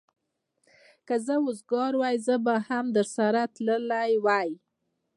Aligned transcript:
که 1.07 1.15
زه 1.25 1.35
وزګار 1.45 1.91
وای، 2.01 2.15
زه 2.27 2.35
به 2.45 2.55
هم 2.67 2.85
درسره 2.97 3.41
تللی 3.55 4.13
وای. 4.25 4.49